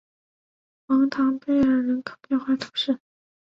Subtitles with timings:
[0.87, 2.99] 蒙唐贝尔人口变化图示